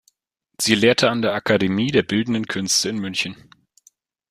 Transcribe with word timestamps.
Sie 0.57 0.73
lehrte 0.73 1.11
an 1.11 1.21
der 1.21 1.35
Akademie 1.35 1.91
der 1.91 2.01
Bildenden 2.01 2.47
Künste 2.47 2.89
in 2.89 2.97
München. 2.97 3.35